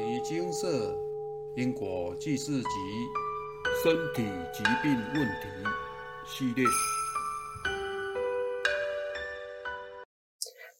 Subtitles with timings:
[0.00, 0.96] 尼精舍
[1.56, 2.68] 因果记事集
[3.82, 5.46] 身体疾病问题
[6.26, 6.64] 系列。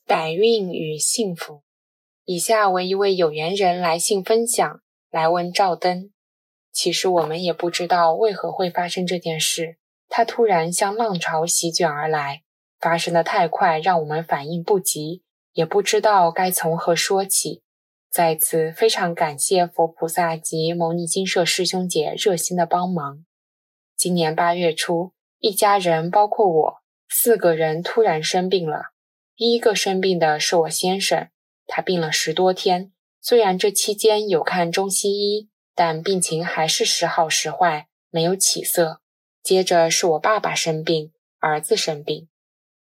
[0.06, 1.62] 改运与幸福。
[2.24, 4.80] 以下为一位有缘人来信分享，
[5.10, 6.10] 来问赵登。
[6.72, 9.76] 其实我们也不知道为何会发生这件事，
[10.08, 12.42] 它突然像浪潮席卷而来，
[12.80, 17.62] 发生的太快，让我们反应不及，也不知道该从何说起。
[18.10, 23.24] 在此非常感谢佛菩萨及牟尼金舍师兄姐热心的帮忙。
[23.96, 28.86] 今年八月初，一家人包括我四个人突然生病了。
[29.36, 31.28] 第一个生病的是我先生，
[31.68, 32.90] 他病了十多天，
[33.20, 39.00] 虽然这期间有看中西医，但病情还是时好时坏，没有起色。
[39.40, 42.28] 接着是我爸爸生病，儿子生病。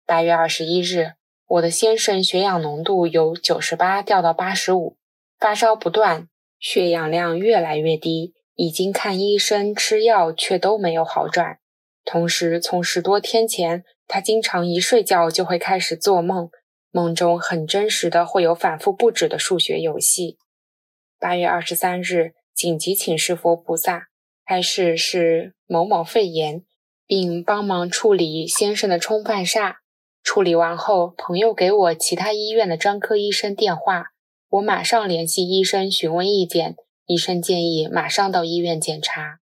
[0.06, 1.12] 八月二十一日，
[1.46, 4.96] 我的先生血氧浓度由九十八掉到八十五。
[5.40, 11.58] 发烧不断，血氧量越来越低，已经看医生吃药，却都没有好转。
[12.04, 16.50] 同时，从十多天前，他经常一睡觉就会开始做梦，
[16.90, 20.36] 梦中很真实的会有反复不止的数学游戏。
[21.18, 24.08] 八月二十三日，紧急请示佛菩萨，
[24.44, 26.62] 开示是某某肺炎，
[27.06, 29.76] 并帮忙处理先生的冲犯煞。
[30.22, 34.08] 处理完后，朋友给我其他医院的专科医生电话。
[34.50, 36.74] 我马上联系医生询问意见，
[37.06, 39.38] 医生建议马上到医院检查。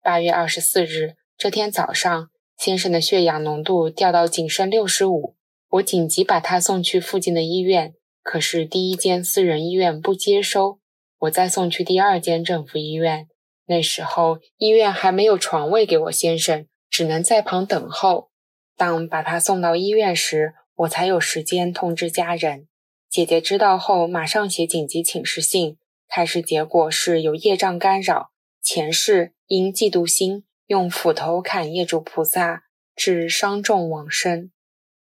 [0.00, 5.34] 八月二十四日这天早上，先生的血氧浓度掉到仅剩六十五，
[5.70, 10.78] 我紧急把他送去附近的医院，可是第一间私人医院不接收，
[11.18, 13.26] 我再送去第二间政府医院，
[13.66, 18.30] 那时候医院还没有床位给我先生，只能在旁等候。
[18.76, 22.68] 当把他送到医院时，我才有时间通知家人。
[23.16, 25.78] 姐姐知道后，马上写紧急请示信。
[26.06, 32.64] 开始结果是有业障干扰，前世因嫉妒心用斧头砍业主菩萨，
[32.94, 34.50] 致伤重往生。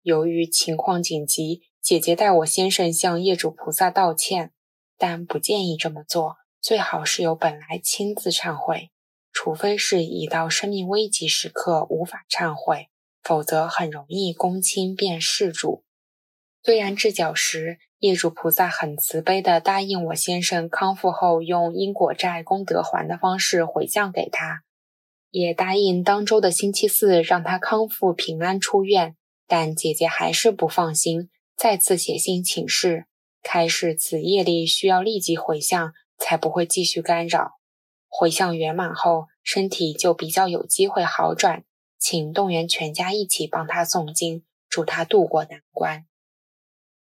[0.04, 4.54] 由于情况紧急，姐姐代我先生向业主菩萨道歉，
[4.98, 8.92] 但不建议这么做，最好是由本来亲自忏悔，
[9.34, 12.88] 除非是已到生命危急时刻无法忏悔，
[13.22, 15.84] 否则很容易公亲变事主。
[16.68, 24.64] 虽然治脚时，业主菩萨很慈悲地答应我先生康复后用因果债功德还的方式回向给他，
[25.32, 29.16] 也答应当周的星期四让他康复平安出院。
[29.48, 33.06] 但姐姐还是不放心，再次写信请示，
[33.42, 37.52] 开示此业力需要立即回向，才不会继续干扰。
[38.10, 41.64] 回向圆满后，身体就比较有机会好转，
[41.98, 46.06] 请动员全家一起帮他诵经，助他渡过难关。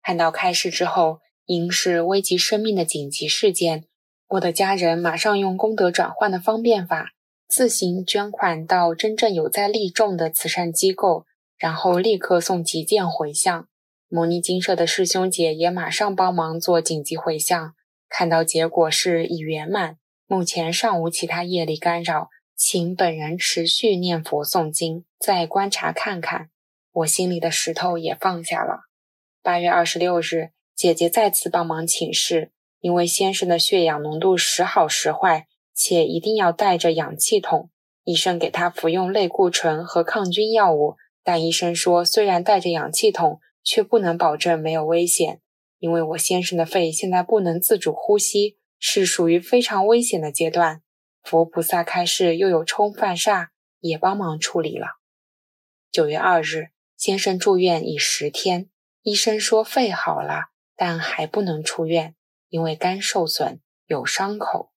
[0.01, 3.85] 看到开示之后，因是危及生命的紧急事件，
[4.29, 7.13] 我的家人马上用功德转换的方便法，
[7.47, 11.25] 自行捐款到真正有在利众的慈善机构，
[11.57, 13.67] 然后立刻送急件回向。
[14.07, 17.75] 摩尼金舍的师兄姐也马上帮忙做紧急回向，
[18.07, 26.49] 看到结果是已圆满，目前尚无其他业力干扰，请本人持续念佛诵经，再观察看看。
[26.91, 28.88] 我心里的石头也放下了。
[29.41, 32.51] 八月二十六日，姐姐再次帮忙请示，
[32.81, 37.69] 因为先生的血氧浓度时好时坏，且一定要带着氧气筒。
[38.03, 45.39] 医生给他服用类固醇和抗菌药物，但医生说，虽然带着氧气筒，却不能保证没有危险，
[45.79, 50.81] 因为我先生的肺现在不能自主呼吸，是属于非常危险的阶段。
[51.23, 53.47] 佛菩萨开示，又有冲犯煞，
[53.79, 54.97] 也帮忙处理了。
[55.89, 58.69] 九月二日，先生住院已十天。
[59.01, 62.15] 医生说肺好了，但还不能出院，
[62.49, 64.71] 因为肝受损有伤口。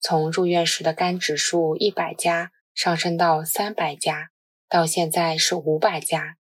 [0.00, 4.30] 从入院时的肝指数一百加上升到三百加，
[4.68, 6.36] 到现在是五百加。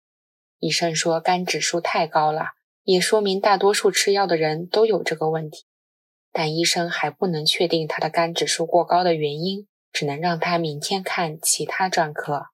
[0.59, 2.53] 医生说肝指数太高了，
[2.83, 5.65] 也说明大多数吃药的人都有这个问题。
[6.33, 12.47] 但医生还不能确定他的肝指数过高的原因，只能让他明天看其他专科。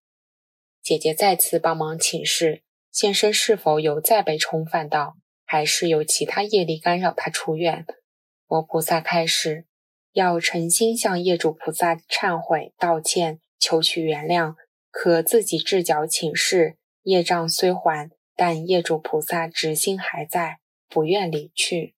[0.82, 2.64] 姐姐再次帮忙请示。
[2.98, 7.86] 先生是否有再被冲犯到，还是有其他业力干扰他出院？
[8.48, 9.66] 佛菩萨开示，
[10.14, 14.56] 要诚心向业主菩萨忏悔道歉，求取原谅，
[14.90, 16.76] 可自己置脚请示。
[17.04, 20.58] 业障虽还，但业主菩萨执心还在，
[20.88, 21.94] 不愿离去。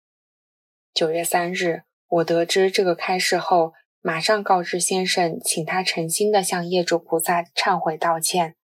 [0.93, 8.57] 九月三日，我得知这个开示后，马上告知先生，请他诚心的向业主菩萨忏悔道歉。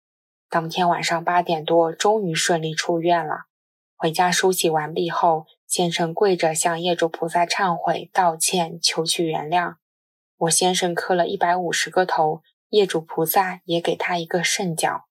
[0.55, 3.47] 当天晚上八点多，终于顺利出院了。
[3.97, 9.75] 回家梳洗完毕后，先生跪着向业主菩萨忏悔、道歉、求取原谅。
[10.37, 15.07] 我先生磕了一百五十个头，业主菩萨也给他一个圣脚，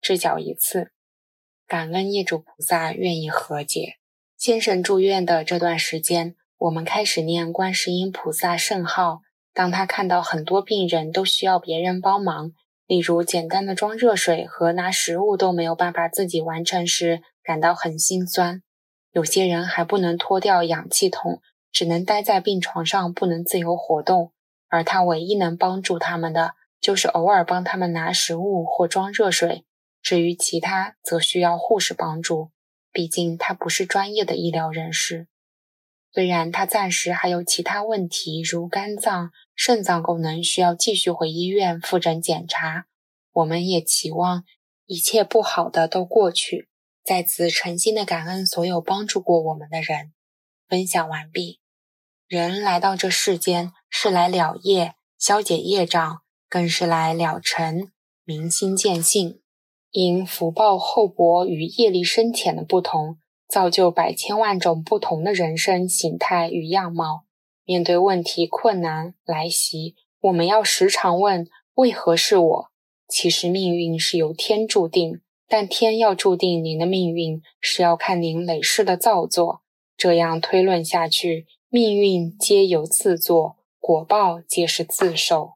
[0.00, 0.92] 置脚一次，
[1.66, 3.96] 感恩业主菩萨愿意和解。
[4.38, 9.20] 先生住院的这段时间，我们开始念观世音菩萨圣号。
[9.52, 12.52] 当他看到很多病人都需要别人帮忙，
[12.86, 18.62] 例如简单的装热水和拿食物都没有办法自己完成时，感到很心酸。
[19.10, 21.40] 有些人还不能脱掉氧气筒，
[21.72, 24.32] 只能待在病床上，不能自由活动。
[24.68, 29.64] 而他唯一能帮助他们的，就是偶尔帮他们拿食物或装热水。
[30.02, 32.50] 至于其他，则需要护士帮助，
[32.92, 35.26] 毕竟他不是专业的医疗人士。
[36.16, 42.86] 虽然他暂时还有其他问题，如肝脏、肾脏功能需要继续回医院复诊检查，
[43.34, 44.44] 我们也期望
[44.86, 46.70] 一切不好的都过去。
[47.04, 50.14] 在此诚心的感恩所有帮助过我们的人。
[50.66, 51.60] 分享完毕。
[52.26, 57.92] 人来到这世间是来了业、消解业障，更是来了尘、
[58.24, 59.42] 明心见性。
[59.90, 63.18] 因福报厚薄与业力深浅的不同，
[63.48, 67.24] 造就百千万种不同的人生形态与样貌。
[67.64, 72.70] 面对问题、困难来袭，我们要时常问：为何是我？
[73.08, 75.20] 其实命运是由天注定。
[75.48, 79.62] 但天要注定您的命运，是要看您累世的造作。
[79.96, 85.52] 这样推论下去，命运皆由自作，果报皆是自受。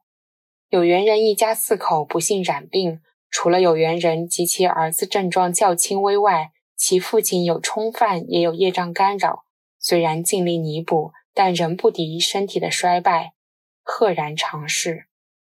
[0.69, 6.51] 有缘人一家四口不幸染病，除了有缘人及其儿子症状较轻微外，
[6.81, 9.45] 其父亲有冲犯，也有业障干扰。
[9.77, 13.33] 虽然尽力弥补，但仍不敌身体的衰败，
[13.83, 15.05] 赫然长逝。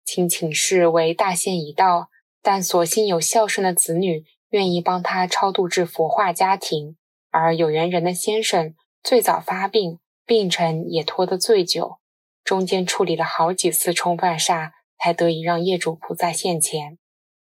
[0.06, 2.08] 亲请示为大限已到。
[2.42, 6.96] 但所幸有孝顺的子女愿意帮他超度至佛化家庭，
[7.30, 11.98] 而有缘人的先生最早发病，病程也拖得最久，
[12.46, 16.98] 中间处理了好几次冲犯煞，才得以让业主菩萨现前。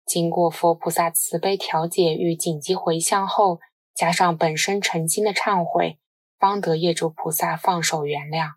[0.05, 3.59] 经过佛菩萨慈悲调解与紧急回向后，
[4.01, 5.99] 加上本身诚心的忏悔，
[6.39, 8.53] 方得业主菩萨放手原谅。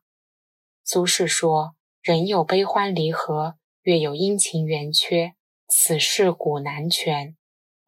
[0.82, 5.34] 苏轼说：“人有悲欢离合，月有阴晴圆缺。”
[5.68, 7.36] 此事古难全，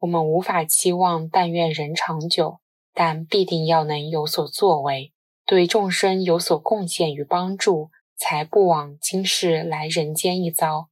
[0.01, 2.59] 我们无法期望但愿人长久，
[2.93, 5.11] 但必定要能有所作为，
[5.43, 10.89] 对众生有所贡献与帮助，才不枉今世来人间一遭。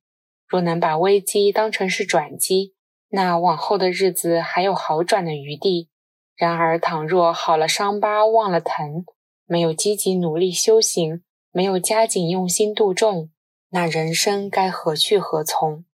[0.47, 2.73] 若能把危机当成是转机，
[3.09, 5.89] 那往后的日子还有好转的余地。
[6.35, 9.05] 然而，倘若好了伤疤忘了疼，
[9.45, 13.29] 没有积极努力修行，没有加紧用心度众，
[13.69, 15.85] 那人生该何去何从？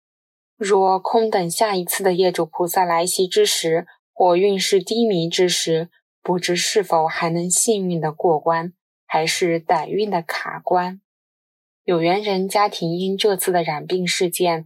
[0.57, 5.89] 若空等下一次的业主菩萨来袭之时，或运势低迷之时，
[6.23, 8.73] 不知是否还能幸运的过关，
[9.05, 11.01] 还是歹运的卡关。
[11.83, 14.65] 有缘人家庭因这次的染病事件，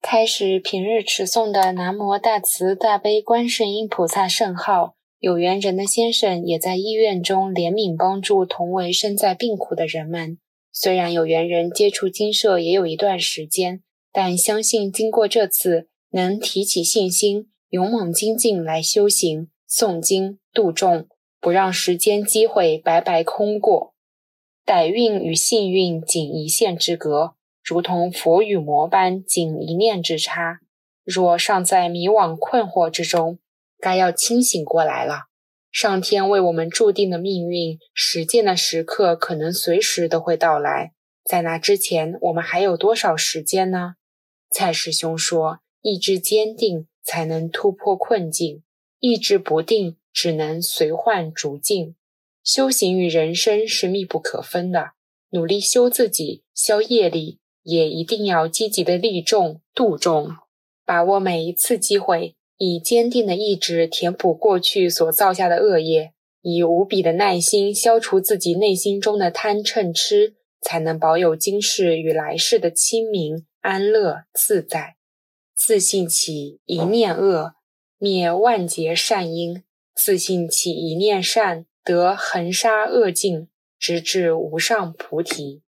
[0.00, 4.93] 开始平日持诵的南无大慈大悲观世音菩萨圣号。
[5.24, 10.36] 有缘人的先生也在医院中怜悯帮助同为身在病苦的人们。
[10.70, 13.80] 虽然有缘人接触金舍也有一段时间。
[14.12, 21.08] 但相信经过这次，能提起信心，勇猛精进来修行、诵经、度众，
[21.40, 23.94] 不让时间机会白白空过。
[24.66, 27.32] 歹运与幸运仅一线之隔，
[27.64, 30.60] 如同佛与魔般仅一念之差。
[31.02, 33.38] 若尚在迷惘困惑之中，
[33.78, 35.24] 该要清醒过来了。
[35.70, 40.92] 上天为我们注定的命运，实践的时刻可能随时都会到来。
[41.24, 43.94] 在那之前，我们还有多少时间呢？
[44.50, 48.62] 蔡师兄说：“意志坚定，才能突破困境；
[49.00, 51.96] 意志不定，只能随患逐境。
[52.44, 54.92] 修行与人生是密不可分的。
[55.30, 60.36] 努力修自己，消业力，也一定要积极的利众度众，
[60.84, 74.96] 把握每一次机会，以坚定的意志填补过去所造下的恶业，以无比的耐心消除自己内心中的贪嗔痴，才能保有今世与来世的清明。”安乐自在，
[75.56, 77.54] 自信起一念恶，
[77.96, 79.62] 灭万劫善因；
[79.94, 85.62] 自信起一念善，得恒沙恶尽，直至无上菩提。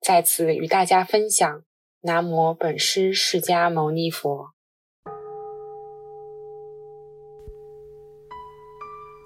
[0.00, 1.64] 在此与大家分享：
[2.02, 4.55] 南无本师释迦牟尼佛。